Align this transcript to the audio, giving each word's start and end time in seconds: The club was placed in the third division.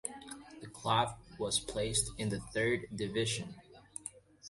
The 0.61 0.67
club 0.67 1.15
was 1.37 1.59
placed 1.59 2.09
in 2.17 2.29
the 2.29 2.39
third 2.39 2.87
division. 2.95 3.53